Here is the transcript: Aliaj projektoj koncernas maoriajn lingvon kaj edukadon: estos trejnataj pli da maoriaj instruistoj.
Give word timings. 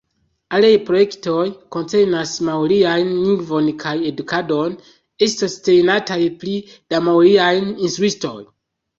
Aliaj 0.57 0.77
projektoj 0.85 1.41
koncernas 1.75 2.31
maoriajn 2.47 3.11
lingvon 3.25 3.67
kaj 3.83 3.93
edukadon: 4.11 4.73
estos 5.27 5.57
trejnataj 5.67 6.17
pli 6.45 6.55
da 6.95 7.03
maoriaj 7.09 7.51
instruistoj. 7.59 8.35